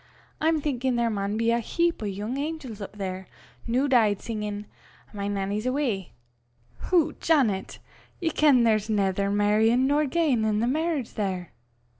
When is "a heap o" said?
1.51-2.07